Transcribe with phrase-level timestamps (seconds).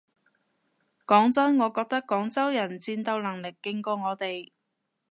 [1.05, 4.49] 講真我覺得廣州人戰鬥能力勁過我哋